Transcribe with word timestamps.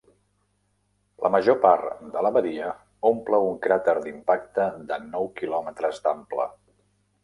La 1.25 1.29
major 1.35 1.59
par 1.65 1.75
de 2.17 2.25
la 2.29 2.33
badia 2.39 2.71
omple 3.11 3.43
un 3.51 3.63
cràter 3.69 3.97
d'impacte 4.09 4.69
de 4.93 5.03
nou 5.09 5.35
kilòmetres 5.41 6.07
d'ample. 6.09 6.55